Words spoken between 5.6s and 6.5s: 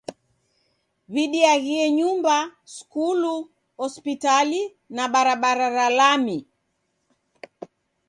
ra lami.